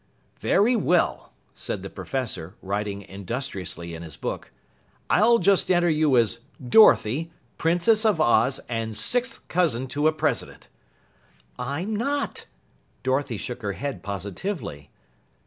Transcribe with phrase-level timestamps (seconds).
[0.39, 4.51] "Very well," said the Professor, writing industriously in his book.
[5.11, 10.69] "I'll just enter you as 'Dorothy, Princess of Oz and sixth cousin to a President!'"
[11.59, 12.47] "I'm not!"
[13.03, 14.89] Dorothy shook her head positively.